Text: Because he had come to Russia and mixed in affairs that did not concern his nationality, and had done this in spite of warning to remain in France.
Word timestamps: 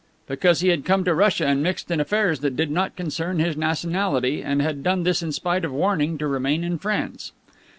Because 0.25 0.61
he 0.61 0.69
had 0.69 0.83
come 0.83 1.03
to 1.03 1.13
Russia 1.13 1.45
and 1.45 1.61
mixed 1.61 1.91
in 1.91 1.99
affairs 1.99 2.39
that 2.39 2.55
did 2.55 2.71
not 2.71 2.95
concern 2.95 3.37
his 3.37 3.55
nationality, 3.55 4.41
and 4.41 4.59
had 4.59 4.81
done 4.81 5.03
this 5.03 5.21
in 5.21 5.31
spite 5.31 5.63
of 5.63 5.71
warning 5.71 6.17
to 6.17 6.25
remain 6.25 6.63
in 6.63 6.79
France. 6.79 7.31